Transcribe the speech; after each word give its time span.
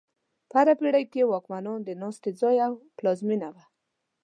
په 0.49 0.55
هره 0.59 0.73
پېړۍ 0.79 1.05
کې 1.11 1.21
د 1.25 1.29
واکمنانو 1.31 1.85
د 1.87 1.89
ناستې 2.01 2.29
ځای 2.41 2.55
او 2.67 2.73
پلازمینه 2.97 3.49
وه. 3.53 3.63